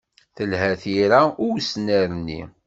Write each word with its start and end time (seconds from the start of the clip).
Telha 0.35 0.69
tira 0.81 1.19
i 1.27 1.31
usnerni. 1.47 2.41